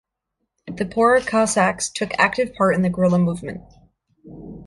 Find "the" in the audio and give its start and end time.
0.65-0.87, 2.81-2.89